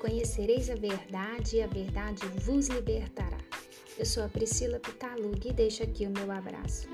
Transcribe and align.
Conhecereis 0.00 0.70
a 0.70 0.74
verdade 0.76 1.56
e 1.56 1.62
a 1.62 1.66
verdade 1.66 2.26
vos 2.38 2.68
libertará. 2.68 3.36
Eu 3.98 4.06
sou 4.06 4.24
a 4.24 4.28
Priscila 4.30 4.80
Pitalug 4.80 5.46
e 5.46 5.52
deixo 5.52 5.82
aqui 5.82 6.06
o 6.06 6.10
meu 6.10 6.32
abraço. 6.32 6.88